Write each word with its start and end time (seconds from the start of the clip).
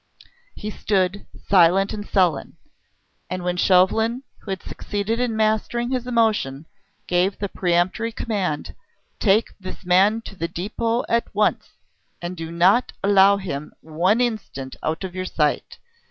He 0.55 0.71
stood, 0.71 1.27
silent 1.47 1.93
and 1.93 2.03
sullen; 2.09 2.57
and 3.29 3.43
when 3.43 3.55
Chauvelin, 3.55 4.23
who 4.39 4.49
had 4.49 4.63
succeeded 4.63 5.19
in 5.19 5.35
mastering 5.35 5.91
his 5.91 6.07
emotion, 6.07 6.65
gave 7.05 7.37
the 7.37 7.47
peremptory 7.47 8.11
command: 8.11 8.73
"Take 9.19 9.49
this 9.59 9.85
man 9.85 10.21
to 10.21 10.35
the 10.35 10.47
depot 10.47 11.05
at 11.07 11.27
once. 11.35 11.73
And 12.19 12.35
do 12.35 12.51
not 12.51 12.93
allow 13.03 13.37
him 13.37 13.73
one 13.81 14.19
instant 14.19 14.75
out 14.81 15.03
of 15.03 15.13
your 15.13 15.25
sight!" 15.25 15.77